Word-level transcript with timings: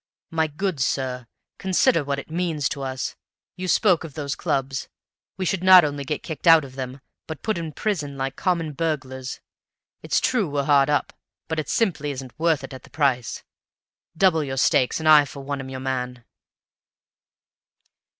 "My 0.31 0.47
good 0.47 0.79
sir, 0.79 1.27
consider 1.59 2.03
what 2.03 2.17
it 2.17 2.31
means 2.31 2.67
to 2.69 2.81
us. 2.81 3.15
You 3.55 3.67
spoke 3.67 4.03
of 4.03 4.15
those 4.15 4.33
clubs; 4.33 4.89
we 5.37 5.45
should 5.45 5.63
not 5.63 5.85
only 5.85 6.03
get 6.03 6.23
kicked 6.23 6.47
out 6.47 6.65
of 6.65 6.73
them, 6.73 7.01
but 7.27 7.43
put 7.43 7.55
in 7.59 7.71
prison 7.71 8.17
like 8.17 8.35
common 8.35 8.73
burglars! 8.73 9.41
It's 10.01 10.19
true 10.19 10.49
we're 10.49 10.63
hard 10.63 10.89
up, 10.89 11.13
but 11.47 11.59
it 11.59 11.69
simply 11.69 12.09
isn't 12.09 12.39
worth 12.39 12.63
it 12.63 12.73
at 12.73 12.81
the 12.81 12.89
price. 12.89 13.43
Double 14.17 14.43
your 14.43 14.57
stakes, 14.57 14.99
and 14.99 15.07
I 15.07 15.23
for 15.23 15.41
one 15.43 15.59
am 15.59 15.69
your 15.69 15.79
man." 15.79 16.25